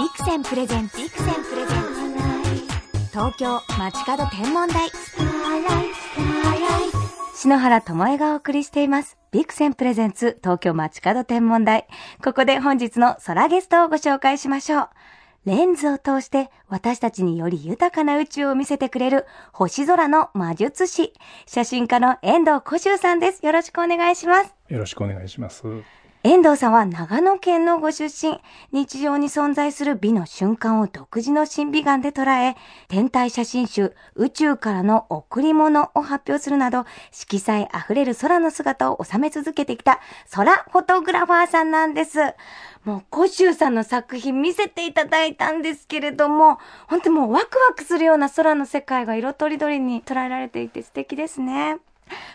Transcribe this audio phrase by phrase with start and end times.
[0.00, 4.88] ビクセンプレゼンツビクセンプレゼンツ東京街角天文台
[7.34, 11.86] 篠原智恵がお送りしていますビクセンプレゼンツ東京街角天文台
[12.24, 14.88] ここで本日の空ゲストをご紹介しましょう
[15.44, 21.14] レンズを通して私たちにより豊かな宇宙を見せてくれる星空の魔術師、
[21.46, 23.44] 写真家の遠藤小修さんです。
[23.46, 24.54] よろしくお願いします。
[24.68, 25.62] よろしくお願いします。
[26.22, 28.40] 遠藤さんは長野県のご出身、
[28.72, 32.56] 日常に存在する美の瞬間を独自の審美眼で捉え、
[32.88, 42.18] 天体写真集宇宙からの贈り物を発表するなど、色彩あふれる空の姿を収め続けてきた空フォトグラファーさんなんです。
[42.84, 51.78] もう、古州さんの作品見せていただいたんですけれども、本当もうワクワクするような空の世界が色とりどりに捉えられていて素敵ですね。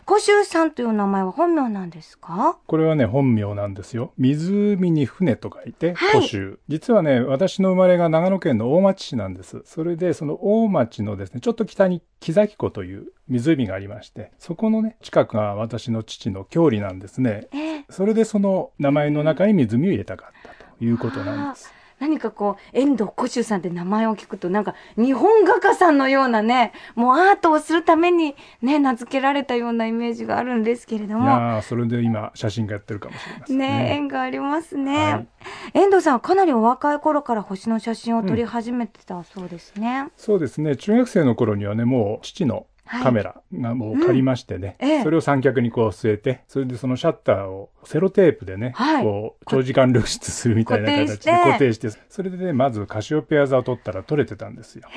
[0.07, 2.57] 古州さんという名前は本名なんですか？
[2.67, 4.13] これはね、本名なんですよ。
[4.17, 6.59] 湖に船と書いて、古州。
[6.67, 9.63] 実はね、私の生まれが長野県の大町市なんです。
[9.65, 17.47] それで、その大町のですね、ちょっと北に木崎湖という湖がありまして、そこのね、近くが私の父の郷里なんですね。
[17.51, 21.73] えー、それでその名前の中に湖を入れたかったということなんです。
[22.05, 31.25] 何かこう、遠藤古州さんって名前を聞くと、なんか日本画家さんのようなね、もうアートをするためにね、名付けられたようなイメージがあるんですけれども。
[31.25, 33.67] いやそれで今、写真家やってるかもしれませんね。
[33.67, 35.27] ね縁がありますね、はい、
[35.73, 40.75] 遠藤さんはかなりお若い頃から星の写真を撮り始めてたそうですね、うん、そうですね。
[40.75, 54.87] 中学生の頃にはね、もう父のカメラがもう借りましてね、はいうんそれを三脚にこう据えて、それでそのシャッターをセロテープでね、はい、こう長時間露出するみたいな形で固定して、それでね、まずカシオペア座を撮ったら撮れてたんですよ。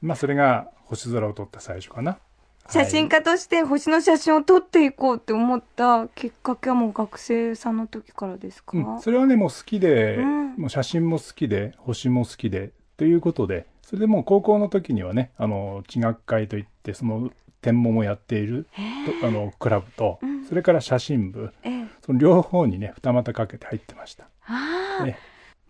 [0.00, 2.18] まあそれが星空を撮った最初かな。
[2.70, 18.66] 写真家として星の写真を撮っていこうって思ったきっかけはもう学生さんの時からですか、うん、それはねもう好きで、うん、もう写真も好きで星も好きでということでそれでもう高校の時にはねあの地学会といってその天文をやっている
[19.22, 21.52] あのクラブと、うん、それから写真部、
[22.04, 24.28] その両方にね二股かけて入ってました。
[25.04, 25.18] ね、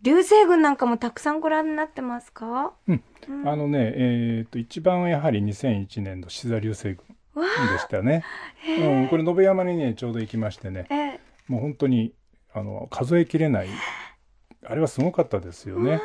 [0.02, 7.02] 流星群なんかもたくさんご覧になってますか、うん、うん、あのね、えーと、一番やはり2001年の獅子座流星群で
[7.78, 8.24] したね、
[8.80, 12.14] うん、これ延山にねちょうど行きましてね、もう本当に
[12.54, 13.68] あの数えきれない。
[14.64, 14.74] あ。
[14.74, 16.00] れはすごかったですよね。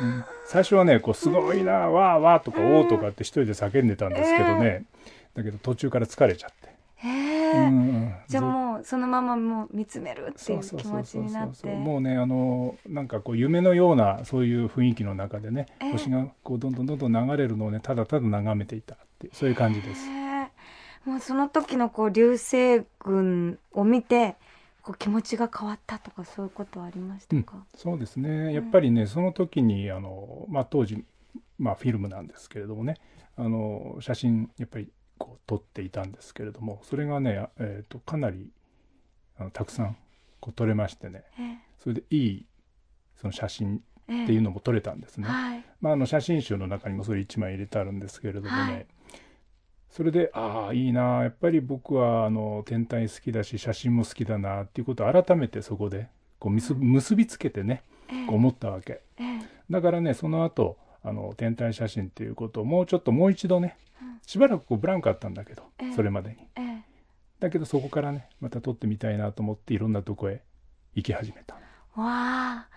[0.00, 4.84] うん、最初はねこうすごいな、わーわーとかおーとかって一人で叫んでたんですけどね、
[5.34, 6.70] だけど途中から疲れちゃって。
[6.96, 11.66] へえ、うん、じゃあもうそのままもう見つめるっていう気持ちになって。
[11.68, 20.08] もうねあのなんかこう夢のようなそういう雰囲気の中でね、星がこうどんどんどんどん流れるのをねただただ眺めていたってそういう感じです。
[21.06, 24.36] もうその時のこう流星群を見て
[24.82, 28.52] こう気持ちが変わったとかそういうことはありましたか、うん、そうですね。
[28.52, 31.04] やっぱりね、その時にあの、まあ、当時、
[31.58, 32.96] まあ、フィルムなんですけれどもね
[33.36, 34.88] あの写真やっぱり
[35.18, 38.50] こう撮っていたんですけれどもそれがね、えーと、かなり
[39.38, 39.96] あのたくさん
[40.40, 42.46] こう撮れましてね、えー、それでいい
[43.20, 45.26] その写真っていうのも撮れたんですね。
[45.28, 48.86] えーはい、まあ、あの写真集の中にもそれ1枚入れてあるんですけれどもね、はい
[49.90, 56.08] それでああいいなやっぱり僕はあの天体好きだし写真も好きだなっていうことを改めてそこで
[56.38, 57.82] こう結びつけてね、
[58.26, 59.02] こう思ったわけ、
[59.68, 63.76] だからねその後あの天体写真っていうことをもうちょっともう一度ね
[64.26, 65.64] しばらくこうブランクあったんだけど、
[65.94, 66.36] それまでに、
[67.40, 70.42] だけどそこからねまた撮ってみたいなと思っていろんなとこへ
[70.94, 71.54] 行き始めた。
[71.54, 71.60] わ
[71.96, 72.68] あ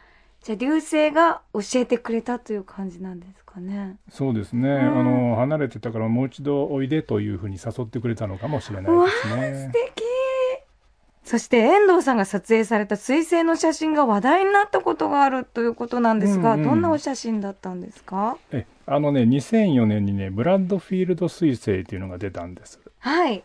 [0.44, 3.96] じゃあ流星が教えてくれたという感じなんですかね。
[4.09, 4.70] そうですね。
[4.70, 9.72] うん、あの離れてたからもう一度おいでというふうに誘ってくれたのかもしれないですね。
[9.74, 10.04] 素敵。
[11.24, 18.38] そして遠藤さんが撮影された彗星の写真が話題になったことがあるということなんですが、うんうん、どんなお写真だったんですか？
[18.52, 22.81] えあのね2004年にねブラッドフィールド彗星というのが出たんです。
[23.00, 23.44] はい。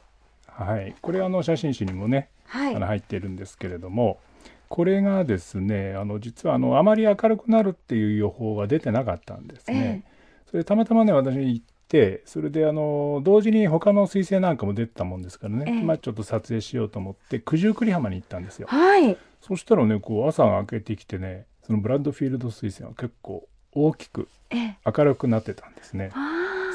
[0.49, 0.97] はい。
[1.01, 4.19] これあの写真集にもね、はい、あの入ってるんですけれども、
[4.69, 10.05] これがですねあの実はあのあまり明るくなるっていう予報が出てなかったんですね。
[10.07, 10.19] え
[10.51, 18.67] それたまたまね私行ってそれであの同時に他の彗星なんかも出てたもんですからね、えまあ、ちょっと撮影しようと思って九十九里浜に行ったんですよ。
[18.69, 26.11] はい、そしたらねこう朝が明けてきてねそのブラッドフィールド彗星が結構大きく明るくなってたんですね。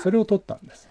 [0.01, 0.89] それを撮ったんです。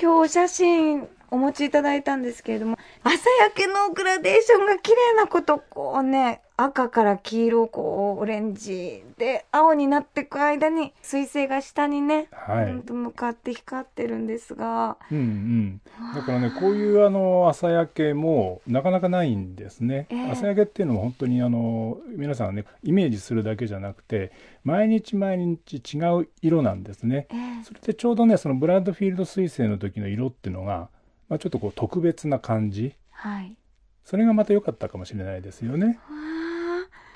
[0.00, 2.73] 今日お写真お持ちいただいたんですけれども
[3.04, 15.80] 朝焼けのグラデーションが綺麗なこと、こうね、赤から黄色、こう、オレンジで、青になっていく間に、水星が下にね、はいと向かって光ってるんですが、うんうん。
[16.14, 20.06] だからね、こういうあの朝焼けもなかなかないんですね。
[20.08, 24.32] ええ朝焼けっていうのも本当にあの皆さんねイメージするだけじゃなくて
[24.64, 27.26] 毎日毎日違う色なんですね。
[27.30, 30.88] ええそれでちょうどねそのブラッドフィールド彗星の時の色っていうのが、
[31.34, 33.56] まあ、ちょっとこう特別な感じはい。
[34.04, 35.98] それがまた良かったかもしれないですよね。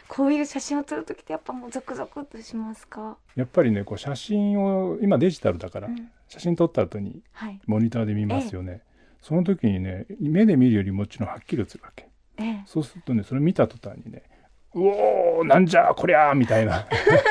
[0.09, 3.17] こういう写真を撮るときってやっぱもうゾクゾクっとしますか？
[3.37, 7.61] やっぱりねこう写真を今デジタルだから、うん写真撮った後にはい。
[7.67, 8.82] モニターで見ますよね。
[9.23, 12.09] その時にね目で見るよりもちろんはっきり映るわけ。
[12.38, 12.62] ええ。
[12.67, 14.25] そうするとねそれ見た途端にね
[14.75, 16.85] 「うおーなんじゃこりゃー」みたいな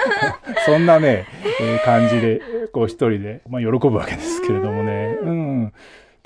[0.66, 1.26] そんなね、
[1.62, 2.42] えー感じで
[2.74, 5.18] こう一人で、まあ、喜ぶわけですけれどもね。
[5.22, 5.74] うん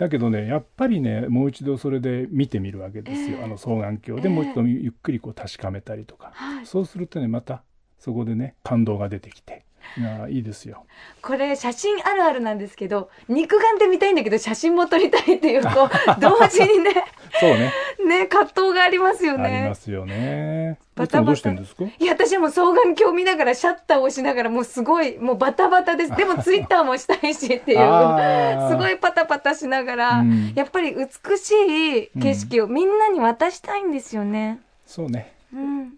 [0.02, 3.44] だけどねやっぱりねもう一度それで見てみるわけですよ、ええ。
[3.44, 4.20] あの双眼鏡。
[4.20, 4.36] でええ。
[4.36, 6.66] もう一度ゆっくりこう確かめたりとか、はい。
[6.66, 7.62] そうするとねまた
[8.00, 9.64] そこでね感動が出てきて
[9.98, 10.86] いやいいですよ。
[11.22, 16.92] これ写真あるあるなんですけど、肉眼で見たいんだけど写真も撮りたいっていう、こう、同時にね、
[17.40, 17.72] そうね
[18.06, 19.76] ね、葛藤がありますよありねま。
[19.76, 20.78] すよね。
[20.96, 22.04] バタバタいつもどうしてんですか？
[22.04, 26.16] いや、私はもう双眼鏡見ながらシャッターを押しながらもうすごい、もうバタバタです。
[26.16, 34.60] でも ツイッターもしたいしっていう、すごいパタパタしながら、うんやっぱり美しい景色をみんなに渡したいんですよね。
[34.86, 35.34] そうね。
[35.54, 35.94] うん。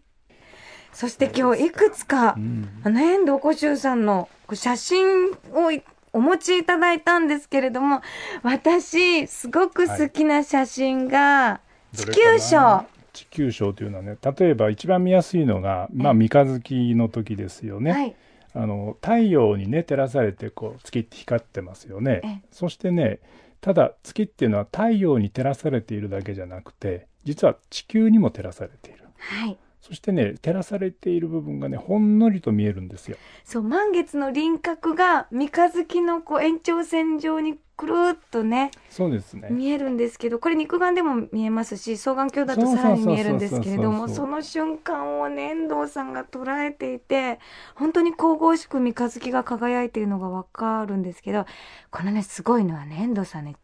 [0.94, 2.70] そして今日いくつかう、ん。
[2.84, 5.06] あの、遠藤古修さんの写真
[5.54, 8.02] をいお持ちいただいたんですけれども、
[8.44, 11.60] 私、すごく好きな写真が、
[11.94, 12.86] 地球賞。
[13.14, 18.16] 地球賞というのはね例えば一番見やすいのが、まあ、三日月の時ですよね、はい。
[18.56, 22.28] あの太陽にね照らされてこう月って光ってますよええ。
[22.28, 23.20] ねそしてね
[23.62, 29.04] ただ月っていうのは太陽に照らされているだけじゃなくて実は地球にも照らされている。
[29.18, 29.58] はい。
[29.84, 33.18] そしてね照らされている部分がねほんのりと見えるんですよ。
[33.44, 39.50] そう、満月の輪郭が三日月のこう延長線上にくるっとね、そうですね。
[39.52, 47.40] 見えるんですけど、これ肉眼でも見えますし、双眼鏡だとさらに見えるんですけれども、その瞬間をね、遠藤さんが捉えていて、
[47.76, 51.46] 本当に神々しく三日月が輝いているのがわかるんですけど、
[51.92, 53.58] このね、すごいのはね、遠藤さんね、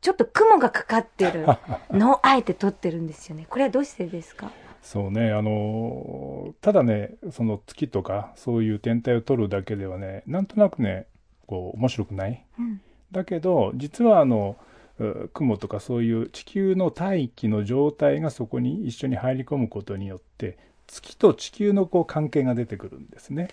[0.00, 1.46] ちょっと雲がかかってる
[1.90, 3.46] のをあえて撮ってるんですよね。
[3.48, 4.50] これはどうしてですか？
[4.82, 11.06] そうねあのただねその月とかそういう天体を撮るだけではねなんとなくね
[11.48, 12.44] こう面白くない？
[12.58, 12.80] うん。
[13.12, 14.56] だけど実はあの
[14.98, 20.56] う雲とかそういう地球の大気の状態がそこに一緒に入り込むことによって
[20.86, 23.48] 月と地球のこう関係が出てくるんですね。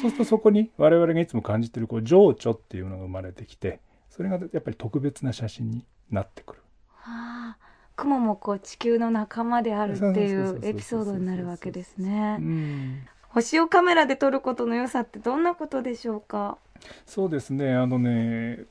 [0.00, 3.80] そうするとそこに我々がいつも感じているこう情緒っていうのが生まれてきて
[4.16, 6.62] それがやっぱり特別な写真になってくる。
[7.04, 7.64] ああ、
[7.96, 12.42] 雲もこう地球の仲間であるっていそうエピソードになるわけですねう。
[12.42, 16.56] ん星をカメラで撮ることの良さってどんなことでしょうか？
[17.04, 18.64] そうですねあのね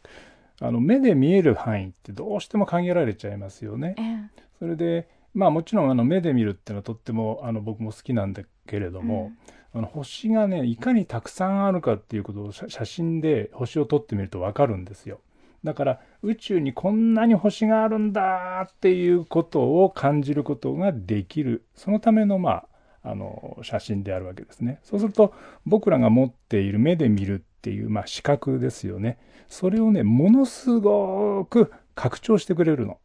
[0.61, 4.01] あの目で見える範囲ってどうしても限られちゃいますよねえ。
[4.01, 9.33] えそれでまあもちろんあの目で見るっていうのはとってもあの僕も好きなんだけれども、
[9.73, 15.19] あの星がねいかにたくさんあるかっていうことを写写真で星を撮ってみると分かるんですよ。
[15.65, 22.65] だから宇宙にこんなに星があるんだっていうことを感じることができるそのためのまあ
[23.11, 24.79] あの写真であるわけですね。
[24.83, 25.33] そうすると
[25.65, 29.19] 僕らが持っている目で見るっていう、まあ、視覚ですよね。
[29.47, 32.99] それをねものすごく拡張してくれるの。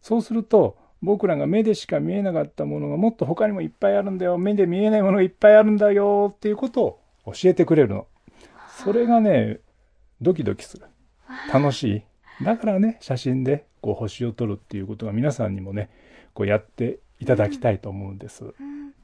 [0.00, 7.00] そうすると僕らが目でしか見えなかったものがもっと他にもいっぱいあるんだよ目で見えないものがいっぱいあるんだよっていうことを
[7.32, 8.06] 教えてくれるの。
[8.84, 9.60] それがね
[10.22, 10.86] ドキドキする
[11.52, 12.04] 楽し
[12.40, 12.44] い。
[12.44, 15.90] だからね写真でこう星を撮るっていうことが皆さんにもね
[16.34, 18.44] こうやっていただきたいと思うんです。
[18.44, 18.94] うん。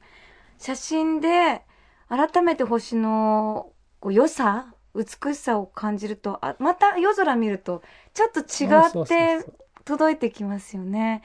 [0.57, 1.61] 写真で
[2.09, 9.45] 改めて星のこう良さ美しさを感じるとあまた夜空見るとちょっと違って
[9.85, 11.21] 届いてきますよね。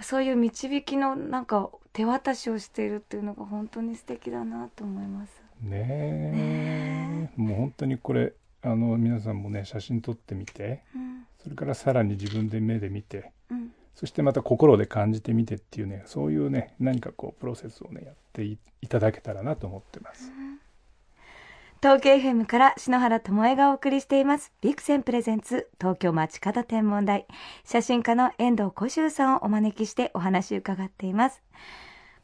[0.00, 5.42] そういう導きのなんか手渡しをしているっていうのが本当に素敵だなと思います。
[5.62, 7.40] ねえ。
[7.40, 8.34] もう本当にこれ
[8.64, 11.26] あの皆さんもね写真撮ってみてうん。
[11.42, 13.72] それからさらに自分で目で見てうん。
[13.94, 20.32] そしてまた心で感じてみてっていうねそういうね何かこうプロセスをねやっていいただけたらなと思ってます。
[21.80, 24.52] 東京 FM から篠原智恵がお送りしています。
[24.62, 27.26] ビクセンプレゼンツ東京街角天文台。
[27.62, 31.42] 写真家の遠藤小修さんをお招きしてお話伺っています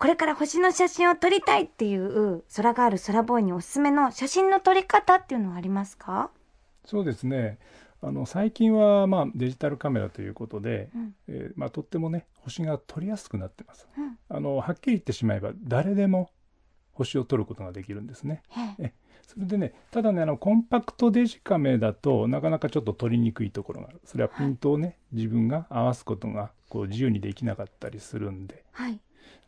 [0.00, 6.30] これから星の写真を撮りたいっていう空がある空ボーイにおすすめの写真の撮り方っていうのはありますか？
[6.86, 7.58] そうですね。
[8.00, 11.14] あの最近はまあデジタルカメラということで、うん。
[11.28, 13.86] えーまあ、とってもね星が撮りやすくなってます。
[13.98, 14.16] うん。
[14.30, 16.30] あのはっきり言ってしまえば誰でも
[16.94, 18.42] 星を撮ることができるんですね。
[18.48, 18.94] へえ。
[19.26, 24.00] それでねただねあのコンパクトデジカメだとなかなかちょっと撮りにくいところがある。
[24.06, 28.64] それはピントをね自分が合わすことがこう自由にできなかったりするんで。
[28.72, 28.98] はい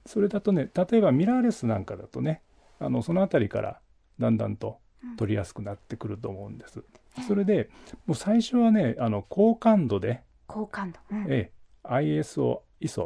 [0.06, 2.42] それだとね例えばミラーレスなんかだとね
[2.80, 3.80] あのその辺りから
[4.18, 4.78] だんだんと
[5.16, 6.82] 撮りやすくなってくると思うんです。
[7.26, 7.68] それで
[8.06, 11.26] もう最初はねあの高感度で、好感度、うん。
[11.28, 11.52] ええ
[11.84, 13.00] ISO です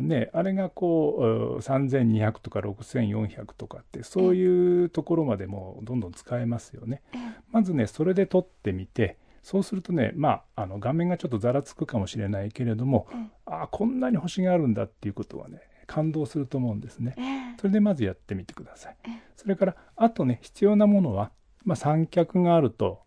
[0.00, 1.24] ね、あれがこう
[1.56, 7.02] う3200とか6400とかってそういうところまでもうどんどん使えますよね。
[7.12, 7.18] え
[7.50, 17.14] まずねそれで撮ってみてそうするとねまああの画面がちょっとざらつくかもしれないけれども、うんああこんなに星があるんだっていうことはね感動すると思うんですね。
[17.18, 19.20] ええそれでまずやってみてくださいえ。
[19.34, 21.32] それからあとね必要なものは、
[21.64, 23.00] まあ、三脚があると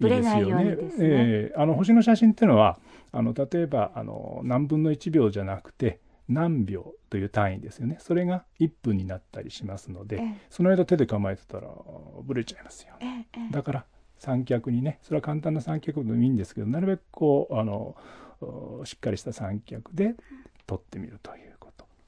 [0.00, 0.76] いいですよね。
[0.98, 2.78] ええあの星の写真っていうのは
[3.10, 7.98] あの例えばあの何分の1秒じゃなくて何秒という単位ですよね。
[8.00, 11.68] それが1分になったりしますので、ええその間手で構えてたら
[12.22, 12.94] ブレちゃいますよ
[13.50, 13.84] だから
[14.18, 17.96] 三脚にねそれは簡単な三脚でもいいんですけどなるべくこうあの
[18.40, 20.14] おしっかりした三脚で
[20.66, 21.56] 撮ってみるという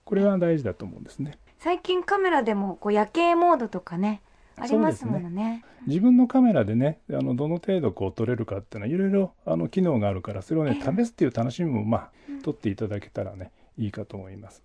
[0.04, 1.38] これは大事だと思うんですね。
[1.58, 4.20] 最近カメラでもこう夜景モードとかね
[4.56, 5.64] ありますものね。
[5.86, 10.96] 自分のカメラでねあのどの程度こう撮れるかっていうのはいろいろあの機能があるからそれをねええ。
[10.96, 12.42] 試すっていう楽しみもまあうん。
[12.42, 14.62] 撮っていただけたらねいいかと思います。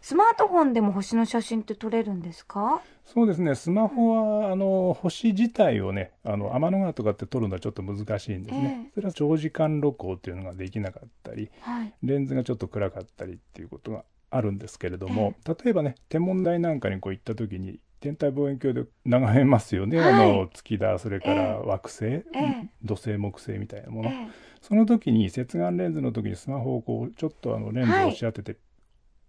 [0.00, 2.82] スマートフォンでも星の写真って撮れるんですか？
[3.06, 3.54] そうですね。
[3.54, 8.86] スマホはあの星自体をねあの天の川とかって撮るのはちょっと難しいんですね。
[8.86, 8.90] ええ。
[8.94, 11.94] それは長時間露光っていうのができなかったりはい。
[12.02, 20.12] レンズがちょっと暗かったりっていうことがあるんですけれども、例えばね天文台なんかにこう行った時に天体望遠鏡で眺めますよね、はい。
[20.12, 22.68] あの月だそれから惑星、ええ。
[22.82, 24.28] 土星木星みたいなもの、ええ
[24.62, 28.58] その時に接眼レンズの時にスマホをこうちょっとあのレンズを押し当てて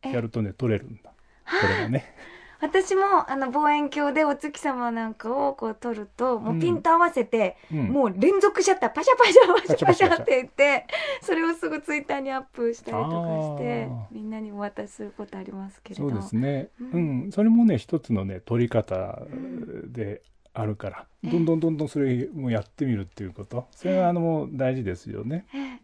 [0.04, 0.12] ええ。
[0.14, 1.12] やるとね、撮れるんだ。
[1.46, 2.16] これがね
[2.64, 7.88] 私もあの望遠鏡でお月様なんかをこう撮るともうピント合わせて、うん。
[7.90, 10.88] もう連続シャッターパシャパシャパシャパシャって言って
[11.22, 16.10] それをすぐツイッターにアップしたりとかしてみんなにお渡しすることありますけれど。
[16.10, 16.70] そうですね。
[16.80, 17.28] ううん。
[17.28, 19.24] ん、それもね一つのね撮り方
[19.88, 20.22] で
[20.54, 23.68] あるから、ええどんどんどんどんそれもやってみるっていうこと。
[23.72, 25.46] それはあの大事ですよね。
[25.54, 25.80] ええ。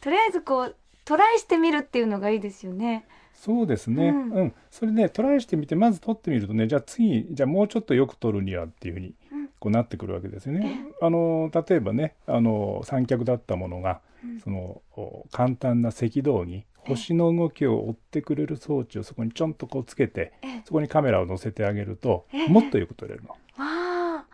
[0.00, 3.04] とりあえずこうトライしてみるっていうのがいいですよね。
[3.42, 4.46] そうですね、ううん。
[4.48, 9.48] んそれでトライしてみてまず撮ってみるとねじゃあ次じゃあもうちょっとよく撮るにはっていうふうにうん。
[9.58, 10.84] こうなってくるわけですよね。
[11.00, 14.40] あの例えばねあの三脚だったものがうん。
[14.40, 20.62] そのお簡単な赤道儀星の動きを追ってくれる装置をそこにちょんとこうつけてええ。
[20.66, 22.48] そこにカメラを載せてあげるとええ。
[22.48, 23.30] もっとよく撮れるの。
[23.30, 24.24] わあ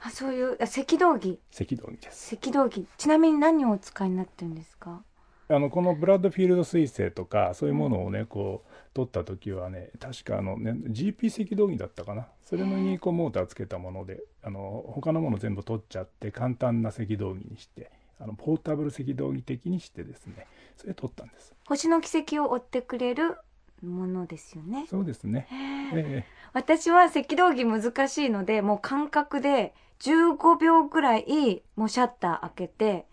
[0.00, 2.34] あそういうあ赤道儀赤道儀です。
[2.36, 5.02] 赤道儀ちなみに何をお使いになってるんですか？
[5.48, 12.28] あのこのブラッドフィールド彗星とかそういうものをねこう撮った時はね確かあの、ね、GP 赤道儀だったかな？
[12.42, 20.46] それのにこうモーターつけたものであの他のもの全部撮っちゃって簡単な赤道儀にしてあのポータブル赤道儀的にしてですね
[20.76, 21.52] それで撮ったんです。
[21.66, 23.36] 星の軌跡を追ってくれる
[23.82, 24.86] ものですよね。
[24.88, 25.46] そうですね。
[25.50, 26.24] へえええ。
[26.54, 33.06] 私は赤道儀難しいのでもう感覚で15秒ぐらいもうシャッター開けて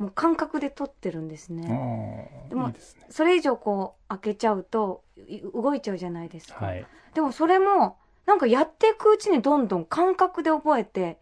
[0.00, 2.40] もう感覚で撮ってるんですあね。
[2.46, 2.74] あでもね
[3.10, 6.64] それ以上こう開けちゃうとい動いちゃうじゃないですか。
[6.64, 11.18] はいでもそれもなんかやっていくうちにどんどん感覚で覚えて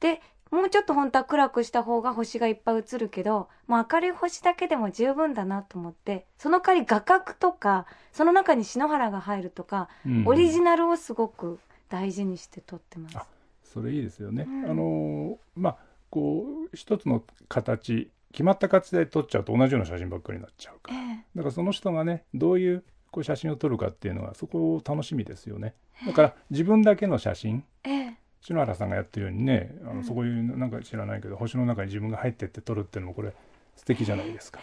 [0.00, 13.16] でもうちょっと本当は暗くした方が星がいっぱい映るけどもう明るい星だけでも十分だなと思ってその代わり画角とかその中に篠原が入るとか、うんオリジナルをすごく大事にして撮ってます。
[13.18, 13.26] あ
[13.62, 15.76] それいいですよね、うんあのまあ
[16.08, 20.98] こう一つの形決まった形で撮っちゃうと同じような写真ばっかりになっちゃうから。
[20.98, 25.74] えだからその人がねどういうこう写真を撮るかっていうのはそこを楽しみですよね。
[26.06, 27.64] だから自分だけの写真。
[27.84, 27.94] ええ。
[28.08, 29.96] え篠原さんがやってるようにねあうん。
[29.98, 33.32] のそこいうなんか知らないけど星の中に自分が入ってって撮るっていうのもこれ
[33.74, 34.60] 素敵じゃないですか。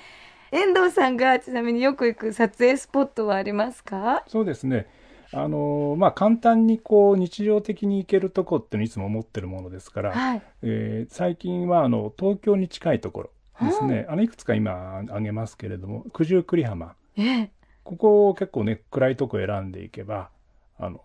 [0.51, 4.24] 遠藤さんがちなみによく行く撮影スポットはありますか？
[4.27, 4.88] そうですね。
[5.36, 10.42] あのまあ簡単にこう日常的に行けるとこっていうのいつも持ってるものですから、はい。
[10.62, 13.30] えー最近はあの東京に近いところ
[13.62, 16.95] ですね、あのいくつか今挙げますけれども九十九里浜。
[17.15, 17.51] ええ。
[17.83, 20.29] ここを結構ね暗いとこ選んでいけば
[20.79, 21.01] あの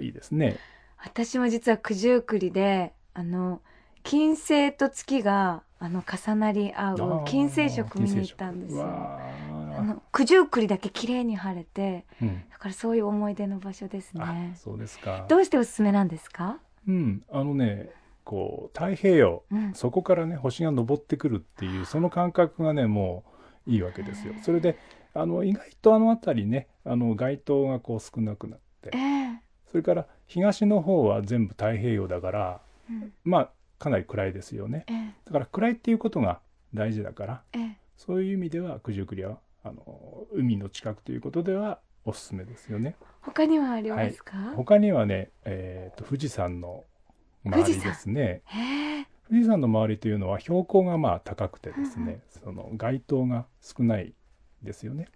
[0.00, 0.58] いいですね。
[0.98, 3.60] 私も実は九十九里であの
[4.02, 8.84] 金星と月があの重なり合う金星食見に行ったんですよ。
[8.84, 12.44] あの九十九里だけ綺麗に晴れてうん。
[12.50, 14.54] だからそういう思い出の場所ですあね。
[14.56, 15.26] そうですか。
[15.28, 16.58] どうしておすすめなんですか？
[16.88, 17.22] うん。
[17.30, 17.90] あのね
[18.26, 19.72] こう太平洋うん。
[19.74, 23.24] そこからね星が昇ってくるっていうその感覚がねも
[23.66, 24.34] ういいわけですよ。
[24.42, 24.76] それで
[25.14, 29.40] あの意外とあの辺りねあの街灯がこう少なくなってええ。
[29.70, 33.12] それから東の方は全部太平洋だからうん。
[33.24, 34.84] まあかなり暗いですよね。
[34.88, 35.14] ええ。
[35.26, 36.40] だから暗いっていうことが
[36.74, 37.76] 大事だからええ。
[37.96, 42.96] そういう意味では九十九里はあの海の近くということではおすすめですよね。
[43.22, 46.84] 他にはありますか、他にはね、えーと富士山の
[47.46, 48.42] 周りですね。
[49.28, 54.14] 富士山の周りというのは標高がまあ高くてですね、その街灯が少ない
[54.62, 55.08] ですよね。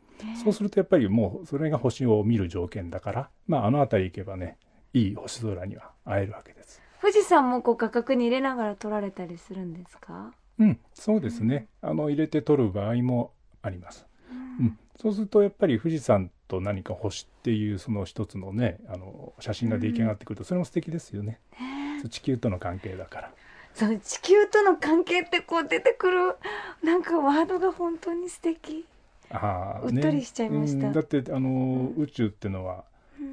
[0.43, 4.59] そうするとやっぱりもうそれが星を見る条件だから、まあ、あの辺り行けばね
[4.93, 6.83] いい星空には会えるわけです。
[7.01, 11.67] 富士山もこう画角に入れながら撮られたりするんですか、うん、そうですね。
[11.81, 13.33] あの入れて撮る場合も
[13.63, 14.07] あります。
[14.31, 21.41] うん、そうするとやっぱり富士山と何か星っていうその一つのねあの写真が出来上がってくるとそれも素敵ですよね。
[21.59, 23.31] ねえ地球との関係だから。
[23.75, 26.35] その地球との関係ってこう出てくる
[26.83, 28.85] なんかワードが本当に素敵。
[29.31, 30.89] あーうっとりしちゃいました。
[30.89, 32.85] うんだってあの、宇宙ってのは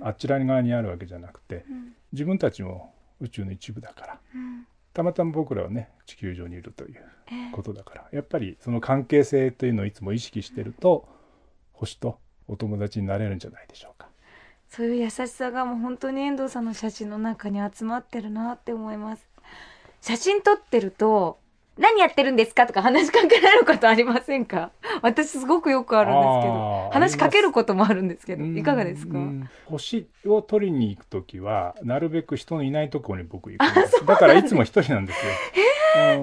[0.01, 1.93] あちら側にあるわけじゃなくてうん。
[2.13, 4.19] 自分たちも宇宙の一部だから。
[4.35, 4.67] うん。
[4.93, 7.51] たまたま僕らはね地球上にいるというええ。
[7.51, 8.05] ことだから。
[8.11, 11.07] やっぱりその関係性というのをいつも意識してると
[11.73, 14.07] 星とお友達になれるんじゃないでしょうか。
[14.69, 19.27] そういう優しさがもう本当に遠藤さんの写真の中に集まってるなって思います。
[20.01, 21.39] 写真撮ってると
[21.77, 24.71] 何やってるんですかとか話しかけられることありませんか？
[25.01, 28.43] 私すごくよくあるんですけあどー話しかけることもあるんですけど。
[28.43, 29.17] うんいかがですか？
[29.17, 34.05] うん星を取りに行く時はなるべく人のいないところに僕行くんです。
[34.05, 35.31] だからいつも一人なんですよ。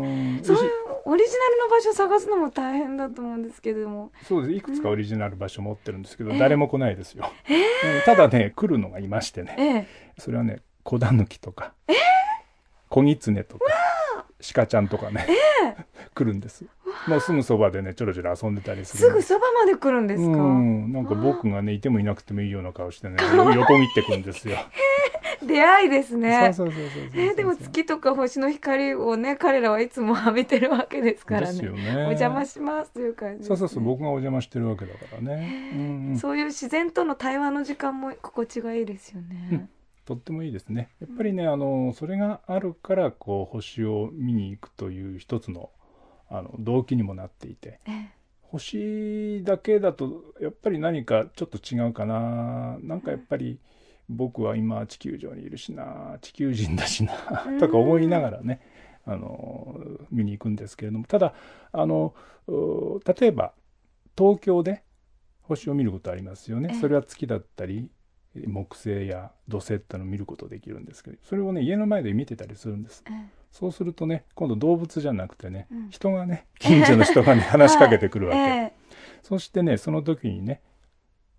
[0.00, 0.70] うんそういう
[1.06, 4.10] オリジナルの場所探すのも大変だと思うんですけども。
[4.22, 4.54] そうです。
[4.54, 6.38] いくつかオリジナル場所持ってるんですけど、ええ。
[6.38, 9.54] 誰も来ないですよ、うんただね来るのがいましてね。
[9.58, 9.86] ええ。
[10.18, 11.74] それはね小ダヌキとか、
[12.88, 13.64] 小ギツネとか
[14.52, 15.26] 鹿ちゃんとかね、
[16.14, 16.66] 来るんです。
[17.08, 24.58] もうすぐそばでねちょろちょろ遊んでたりするすぐそばまで来るんですか、うんなんか僕がねいてもいなくてもいいような顔してね横切ってくんですよ、
[25.42, 26.52] 出会いですね。
[26.54, 31.46] そうそうそうそうそうえーでも月とか星の光をね彼らはいつも浴びてるわけですからね。
[31.46, 31.96] ですよね。
[31.96, 36.16] お邪魔しますという感じね、そうそうそう僕がお邪魔してるわけだからね、うんうん。
[36.16, 39.68] そういう自然との対話の時間も心地がいいですよね、うん
[40.04, 40.90] とってもいいですね。
[41.00, 45.70] やっぱりねあのそれがあるからこう星を見に行くという一つの
[46.28, 48.10] あの動機にもなっていてええ。
[48.42, 52.78] 星だけだとやっぱり何かちょっと違うかな。
[52.82, 53.58] なんかやっぱり
[54.08, 57.58] 僕は今地球上にいるしな地球人だしなうん。
[57.58, 58.60] とか思いながらね
[59.06, 61.34] あの見に行くんですけれどもただ
[61.72, 62.14] あの
[62.46, 63.52] う例えば
[64.16, 64.82] 東京で
[65.42, 66.70] 星を見ることありますよね。
[66.72, 66.80] ええ。
[66.80, 67.90] それは月だったり
[68.46, 73.04] 木星や土星ってのを見ることできるんですけどそれをね家の前で見てたりするんです。
[73.08, 73.28] ええ。
[73.52, 75.90] そうするとね今度動物じゃなくてね、うん。
[75.90, 78.72] 人がね近所の人がね 話しかけてくるわけ、え
[79.22, 80.60] そしてねその時にね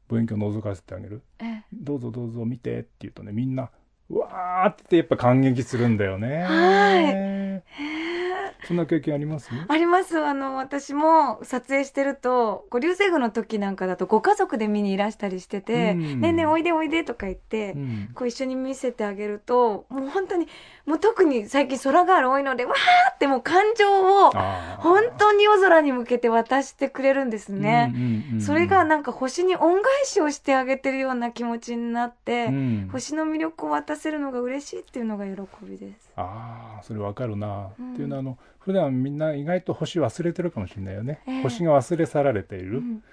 [0.07, 1.21] 望遠鏡を覗かせてあげる。
[1.39, 3.69] ええ「どうぞどうぞ見て」って言うとねみんな
[4.09, 6.43] うわーってやっぱ感激するんだよね。
[6.43, 7.05] はい。
[7.05, 8.34] ええ
[8.65, 9.49] そんな経験あります？
[9.67, 10.19] あります。
[10.19, 16.21] あの私も撮影してるとこう流星群の時なんかだとご家族で見にいらしたりしてて「うん。
[16.21, 18.09] ねえねえおいでおいで」とか言って、うん。
[18.13, 20.47] こう一緒に見せてあげるともう本当に
[20.85, 24.31] もう特に最近空が多いのでわーってもう感情を
[24.79, 27.93] 本当に夜空に向けて渡してくれるんですね。
[28.39, 32.89] それがなんか星に恩返しをしてあげてるような気持ちになって、うん。
[32.91, 36.04] 星の魅力を渡せるのが嬉しいっていうのが喜びです。
[36.15, 37.93] ああそれわかるな、うん。
[37.93, 41.41] っていうのはあの普段みんな意外と星忘れてるかもしれないよね、ええ。
[41.43, 43.03] 星が忘れ去られている、うん。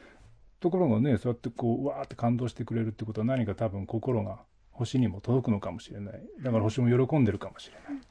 [0.60, 4.38] ところがねそうやってこううわーって感動してくれるってことは何か多分心が
[4.70, 6.22] 星にも届くのかもしれない。
[6.40, 8.02] だから星も喜んでるかもしれない、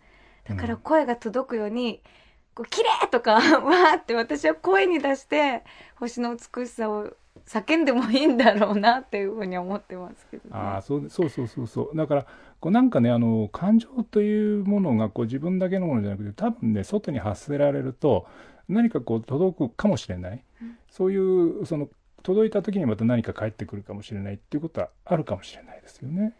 [0.49, 2.01] だから声が届くように
[2.53, 5.63] 「こう綺麗とか わーって私は声に出して
[5.95, 7.09] 星の美しさを
[7.45, 11.97] 叫んでもいいんだろうなっていうふうに思ってますけど、ね、ああそうそうそうそうそう。
[11.97, 12.25] だから
[12.61, 18.27] こうなんかねあの感情というものがこう自分だけのものじゃなくて多分ね外に発せられると
[18.69, 21.89] 何かこう届くかもしれない、うんそういうその
[22.21, 26.33] 届いた時にまた何か返ってくるかもしれないっていうことはあるかもしれないですよね。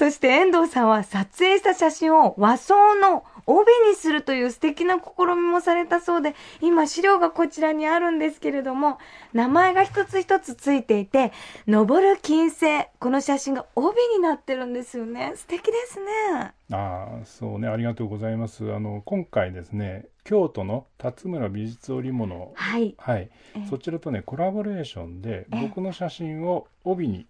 [0.00, 8.96] そして遠藤さんは撮影した写真を和装の帯にするという素敵な試みもされたそうで、今資料がこちらにあるんですけれども、
[9.34, 11.32] 名前が一つ一つついていて、
[11.68, 12.86] 昇る金星。
[12.98, 15.34] この写真が帯になってるんですよね。
[15.36, 16.54] 素敵ですね。
[16.72, 18.72] ああそうねありがとうございます。
[18.72, 22.94] あの今回ですね京都の辰村美術織物はい。
[22.96, 27.26] はいえそちらとねコラボレーションでえ僕の写真を帯に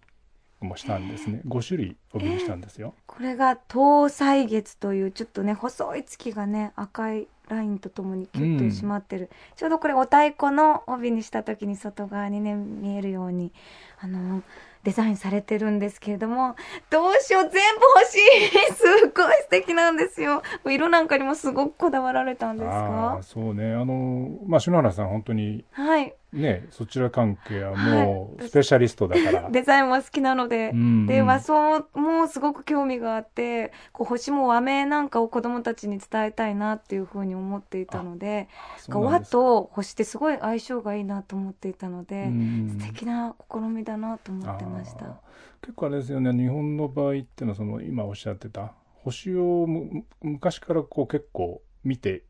[0.61, 1.41] もしたんですね。
[1.47, 13.51] 5種類帯にしたんですよ、これが東歳月というちょっとね細い月がね赤いラインとともにキュッと締まってる、ちょうどこれお太鼓の帯にした時に外側にね見えるように
[13.99, 14.41] あの
[14.83, 16.55] デザインされてるんですけれども
[16.89, 17.59] どうしよう全部
[17.99, 18.73] 欲しい。
[18.73, 20.41] すっごい素敵なんですよ。
[20.65, 23.17] 色なんかにもすごくこだわられたんですあか？
[23.19, 23.73] あそうね。
[23.73, 30.79] あのまあ篠原さん本当にはいねそちら関係はもうスペシャリストだから、 デザインも好きなので、うん。
[30.79, 39.21] うんで和装もすごく興味があってこう星も和名なんかを子供たちに伝えたいなっていうふうに思っていたのでですか。
[39.21, 42.77] と星ってすごい相性がいいなと思っていたので、うん。
[42.79, 45.21] 素敵な試みだなと思ってました。
[45.61, 52.23] 結構あれですよね日本の場合っていうのはその今おっしゃってた星をむ昔からこう結構見て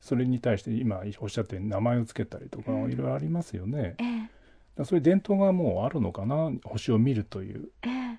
[0.00, 2.92] それに対して今おっしゃって名前をつけたりとかうん。
[2.92, 4.30] いろいろありますよね、ええ。
[4.76, 7.70] だそういう伝統がもうあるのかな星を見るという。
[7.82, 8.18] ええ。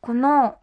[0.00, 0.56] この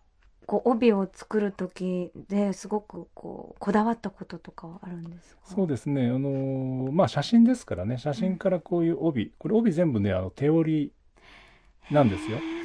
[0.46, 5.42] こう帯を作る時ですごくこうこだわったこととかはあるんですか？
[5.46, 6.10] そうですね。
[6.10, 7.98] あのまあ写真ですからね。
[7.98, 9.32] 写真からこういう帯。
[9.38, 10.92] これ帯全部ねあの手織
[11.90, 12.38] りなんですよ。
[12.38, 12.63] え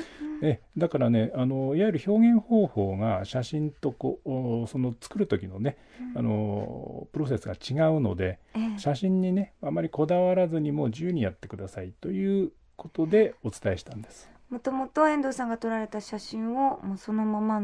[0.76, 4.20] だからねあのいわゆる表現方法が写真とこ
[4.68, 5.76] その作る時のね
[6.14, 14.30] あのプロセスが違うのでええ写真にねあまりこだわらずにもう自由にやってくださいということでお伝えしたんです。
[14.50, 17.60] もともと遠藤さんが撮られた写真をもうそのまま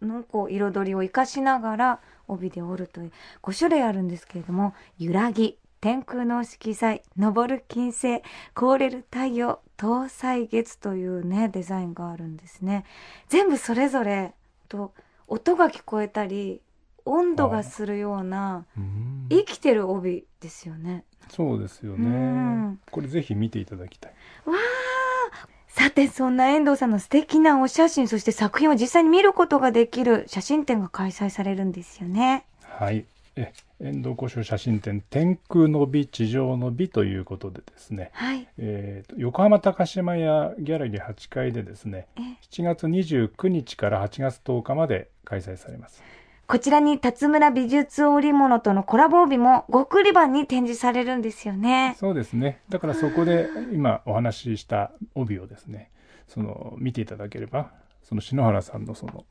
[0.00, 8.22] のこう彩りを生かしながら帯で織るという5種類あるんですけれども揺らぎ天空の色彩昇る金星
[8.54, 12.84] 凍れる太陽東歳月というねデザインがあるんですね
[13.28, 14.32] 全部それぞれ
[14.68, 14.92] と
[15.26, 16.60] 音が聞こえたり
[17.04, 22.80] 温度がするようなうん生きてる帯ですよねそうですようねん。
[22.90, 24.12] これぜひ見ていただきたい。
[24.46, 32.44] わあさてそんな遠藤さんの素敵なお写真そして作品を実際に見ることができる写真展が開催されるんですよね。
[32.62, 33.06] はい。
[33.36, 38.46] え遠藤古書写真展天空の美地上の美ということでですね、はい。
[38.58, 46.02] えーと横浜高島屋ギャラリー8階でですねえ7月29日から8月10日まで開催されます。
[46.46, 51.96] こちらに辰村美術織物とのコラボ帯も極売版に展示されるんですよね。
[51.98, 52.60] そうですね。
[52.68, 55.90] だからそこで今お話しした帯をですね、
[56.28, 59.24] その見ていただければ、その篠原さんのその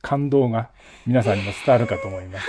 [0.00, 0.70] 感動が
[1.06, 2.46] 皆さんにも伝わるかと思います。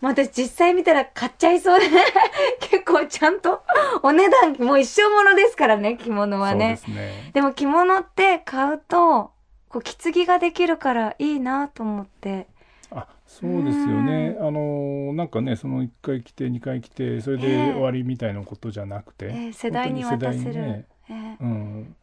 [0.00, 1.86] もう私実際見たら買っちゃいそうで
[2.60, 3.62] 結構ちゃんと
[4.02, 6.76] お値段もう一生ものですからね着物はね。
[6.76, 7.30] そうですね。
[7.32, 9.30] でも着物って買うと
[9.68, 12.46] こう着継ぎができるからいいなと思って。
[12.90, 14.36] あ、そうですよね。
[14.40, 20.54] あのなんかね、その1回来て2回来てそれで終わりみたいなことじゃなくて、えー世代に渡せる。
[20.54, 21.96] ねえーうん。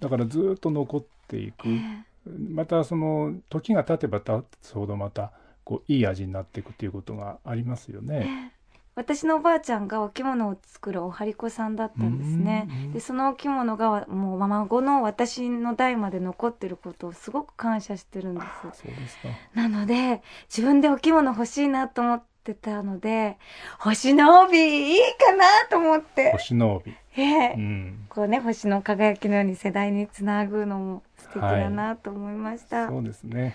[0.00, 1.66] だからずっと残っていく。
[1.68, 2.02] えー
[2.50, 5.32] またその時が経てば経つほどまた
[5.68, 8.54] こういい味になっていくっていうことがありますよね。
[8.94, 12.92] 私のおばあちゃんがお着物を作るおはりこさんだったんですねうん。
[12.94, 19.18] でそのお着物がもう孫の私の代まで残ってることをすごく感謝してるんであそうです。
[19.52, 23.36] なので自分でお着物欲しいなと思ってたので
[23.78, 26.32] 星の帯いいかなと思って。
[26.32, 26.92] 星の帯。
[27.14, 28.06] ええうん。
[28.08, 32.88] こうね星の輝きのように世代につなぐのも素敵だなと思いました。
[32.88, 33.54] そうですね。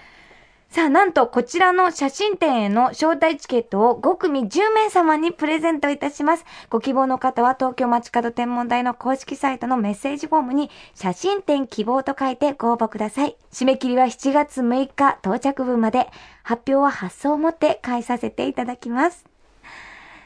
[0.73, 6.45] さあ、なんと、こちらの写真展への招待チケットを5組10名様にプレゼントいたします。
[6.71, 13.38] ご希望の方は東京街角天文台の公式サイトのメッセージフォームに写真展希望と書いてご応募ください。
[13.51, 16.09] 締め切りは7月6日到着分まで。
[16.41, 19.25] 発表は発送をもって返させていただきます。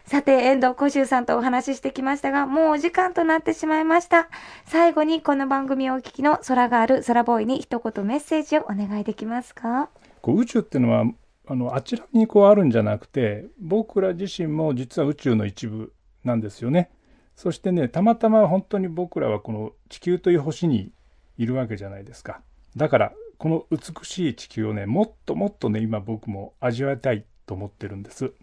[0.05, 4.29] さて、遠藤小修さんとお話ししてきましたが、もうお時間となってしまいました。
[4.65, 9.89] 最後にこの番組をお聞きの空がある空ボーイに一言メッセージをお願いできますか？
[10.21, 11.05] こう宇宙っていうのは
[11.47, 16.89] あのあちらにこうあるんじゃなくて僕ら自身も実は宇宙の一部なんですよね。
[17.35, 20.91] そしてねたまたま本当に僕らはこの地球という星に
[21.37, 22.41] いるわけじゃないですか。
[22.75, 28.33] だからこの美しい地球をねもっともっとね今僕も味わいたいと思ってるんです。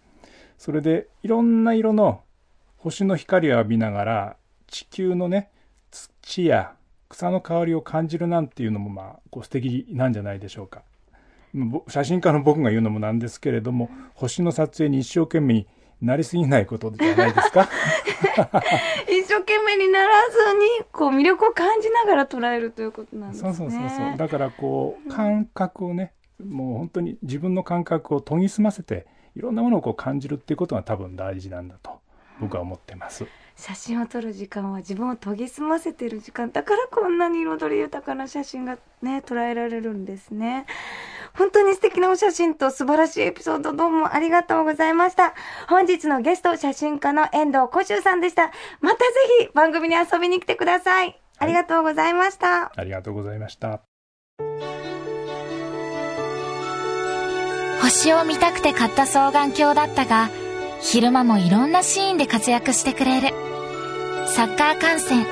[0.57, 2.23] それでいろんな色の
[2.79, 4.37] 星の光を浴びながら
[4.69, 5.51] 地球のね
[5.91, 6.75] 土や
[7.09, 10.83] 草の香りを感じるなんていうのもまあこう素敵なんじゃないでしょうか。
[11.55, 15.67] ぼ写真家の僕が言うのもなんですけれども星の撮影に一生懸命に
[16.03, 17.69] なりすぎないことじゃないですか？
[19.09, 23.55] 一生懸命にならずにこう魅力を感じながら捉えるということなんですね。
[23.55, 26.13] そうそうそうそうだからこう感覚をね
[26.45, 31.91] もう本当に自分の感覚を研ぎ澄ませていろんなものをこう感じるっていうことが多分大事なんだと
[32.41, 33.27] 僕は思ってます。
[33.57, 40.67] 写真を撮る時間は自分を研ぎ澄ませてる時間だからこんなに彩り豊かな写真がね、捉えられるんですね。
[41.37, 45.35] 本当に素敵なお写真と素晴らしいエピソードどうもありがとうございました。
[45.69, 48.53] 本日のゲスト、写真家の遠藤小修さんでした。
[48.81, 49.05] またぜ
[49.41, 51.21] ひ番組に遊びに来てください。
[51.39, 52.73] ありがとうございました。
[52.75, 53.81] ありがとうございました。
[57.83, 60.31] 星を見たくて買った双眼鏡だったが、
[60.81, 63.29] 昼間もいろんなシーンで活躍してくれる。
[64.29, 65.27] サッカー観戦、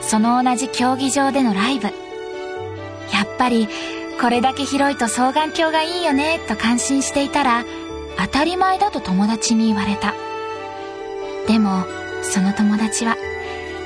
[0.00, 1.88] その同じ競技場でのライブ。
[1.88, 1.90] や
[3.24, 3.68] っぱり、
[4.20, 7.64] これだけ広いと双眼鏡がいいよね、と感心していたら、
[8.16, 10.12] 当たり前だと友達に言われた。
[11.46, 11.84] でも、
[12.22, 13.16] その友達は、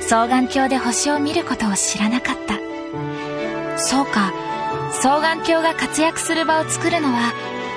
[0.01, 2.57] 双眼鏡で星を見ることを知らなかった。
[3.77, 4.33] そうか、
[4.93, 7.31] 双眼鏡が活躍する場を作るのは、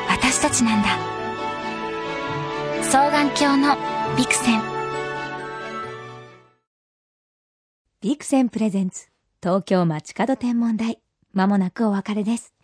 [0.09, 0.89] 私たちなんだ。
[2.85, 3.77] 双眼鏡の
[4.17, 4.63] ビクセン
[8.01, 9.09] ビクセンプレゼンツ
[9.43, 11.01] 東京街角天文台
[11.37, 12.55] まもなくお別れです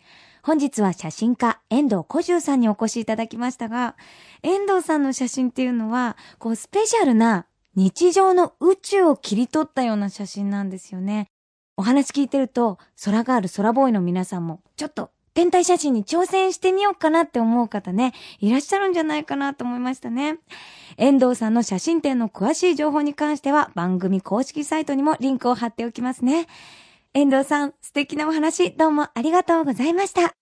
[0.41, 3.95] 本日は写真家遠藤小十さんにお越しいただきましたが
[4.41, 11.27] 遠藤さんの写真っていうのはこうスペシャルな日常の宇宙を切り取ったような写真なんですよね
[11.77, 20.37] お話聞いてると空ガール空ボーイの皆さんもちょっと天体写真に挑戦してみようかなって思う方ね、いらっしゃるんじゃないかなと思いましたね。
[20.97, 26.47] 遠藤さんの写真展の詳しい情報に関しては番組公式サイトにもリンクを貼っておきますね。
[27.15, 30.33] 遠藤さん、素敵なお話どうもありがとうございました。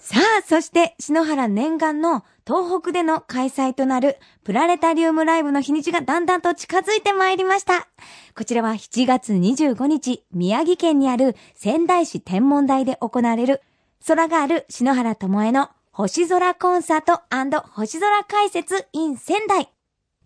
[0.00, 7.88] さあ、そして篠原念願の東北での開催となるプラネタリウムライブの日にちがだんだんと近づいてまいりました。
[8.34, 13.60] こちらは7月25日、宮城県にある仙台市天文台で行われる
[14.06, 17.20] 空がある篠原智恵の星空コンサート
[17.72, 19.68] 星空解説 in 仙台。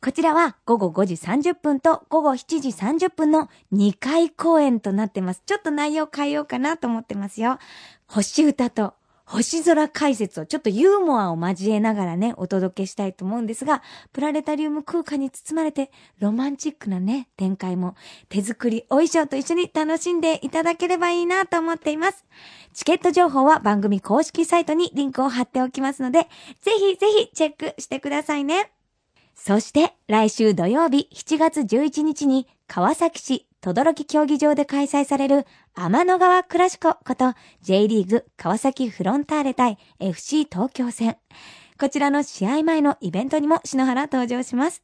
[0.04, 5.44] こちらは午後5時30分と午後7時30分の2回公演となってます。
[5.46, 7.58] ちょっと内容変えようかなと思ってますよ。
[8.08, 8.94] 星歌と
[9.26, 13.80] 星空解説をちょっとユーモアを交えながらね、お届けしたいと思うんですが、
[14.12, 17.94] プラネタリウム空間に包まれてロマンチックなね、展開も
[18.28, 22.24] 手作りお衣装と一緒に楽しんでいただければいいなと思っています。
[22.74, 26.28] チケット情報は番組公式サイトにリンクを貼っておきますので、
[26.60, 28.72] ぜひぜひチェックしてくださいね。
[29.34, 41.16] そして来週土曜日7月11日に川崎市轟競技場で開催される多摩川クラシコこと J リーグ川崎フロンターレ対 FC 東京戦。
[41.78, 44.82] こちらの試合前のイベントにも篠原登場します。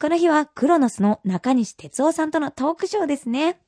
[0.00, 3.60] この日はクロノスの中西哲生さんとのトークショーですね。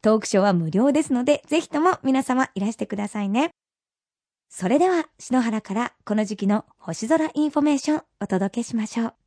[0.00, 3.50] トークショーは無料ですので、ぜひとも皆様いらしてくださいね。
[4.48, 9.21] それでは、篠原からこの時期の星空インフォメーションお届けしましょう。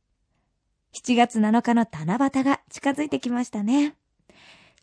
[0.94, 3.96] 7月7日の七夕が近づいてきましたね。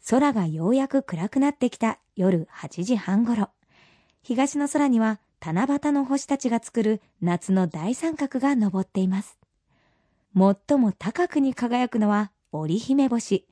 [0.09, 3.49] 空がようやく暗くなってきた夜8時半ごろ、
[4.21, 9.37] 東の空には七夕の星たちが作る夏の大三角が昇っています。
[10.35, 13.45] 最も高くに輝くのは織姫星、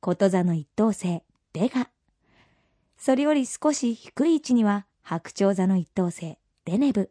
[0.00, 1.88] こと座の一等星、ベガ。
[2.96, 7.10] それより少し低い位置には白鳥座の一等星、デネブ。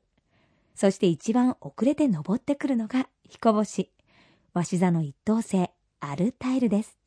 [0.75, 3.91] そして一番遅れて登ってくるのが彦星、
[4.53, 6.97] 鷲座の一等星、アルタイルです。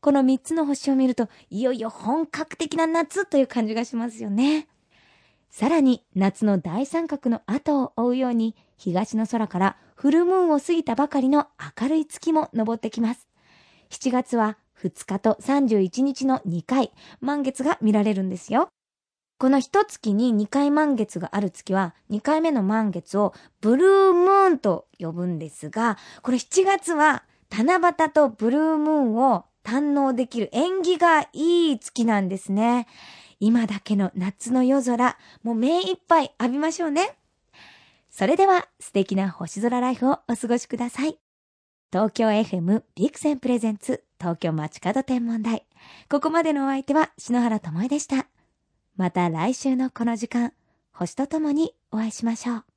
[0.00, 4.68] この3つの星を見ると、いよいよ本格的な夏という感じがしますよね。
[5.50, 11.46] さらに、夏の大三角の後を追うように、東の空からフルムーンを過ぎたばかりの
[11.80, 13.28] 明るい月も昇ってきます。
[13.90, 18.70] 7月は2日と31日の2回、満月が見られるんですよ。
[19.42, 32.86] この一月に2回満月がある月は、2回目の満月をブルームーンと呼ぶんですが、これ7月は七夕とブルームーンを堪能できる縁起がいい月なんですね。
[33.40, 37.16] 今だけの夏の夜空、もう目いっぱい浴びましょうね。
[38.10, 41.18] それでは素敵な星空ライフをお過ごしください。
[41.90, 45.66] 東京 FM ビクセンプレゼンツ東京街角天文台。
[46.08, 48.28] ここまでのお相手は篠原智恵でした。
[48.96, 50.52] また来週のこの時間、
[50.92, 52.71] 星とともにお会いしましょう。